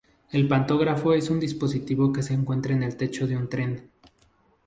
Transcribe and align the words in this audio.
El 0.31 0.47
pantógrafo 0.47 1.13
es 1.13 1.29
un 1.29 1.39
dispositivo 1.39 2.11
que 2.11 2.23
se 2.23 2.33
encuentra 2.33 2.73
en 2.73 2.81
el 2.81 2.97
techo 2.97 3.27
de 3.27 3.37
un 3.37 3.47
tren. 3.47 3.91